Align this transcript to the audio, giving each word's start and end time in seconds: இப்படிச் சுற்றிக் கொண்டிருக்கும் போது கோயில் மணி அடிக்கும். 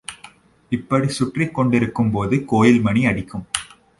இப்படிச் 0.71 1.09
சுற்றிக் 1.09 1.53
கொண்டிருக்கும் 1.53 2.11
போது 2.11 2.45
கோயில் 2.45 2.81
மணி 2.81 3.05
அடிக்கும். 3.05 3.45